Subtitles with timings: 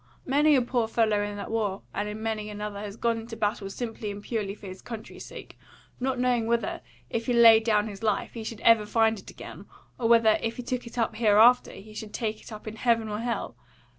[0.25, 3.69] Many a poor fellow in that war and in many another has gone into battle
[3.69, 5.59] simply and purely for his country's sake,
[5.99, 6.81] not knowing whether,
[7.11, 9.67] if he laid down his life, he should ever find it again,
[9.99, 13.09] or whether, if he took it up hereafter, he should take it up in heaven
[13.09, 13.55] or hell.